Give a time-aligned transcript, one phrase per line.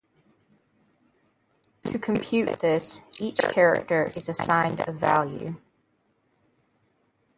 [1.83, 5.57] To compute this, each character is assigned a value.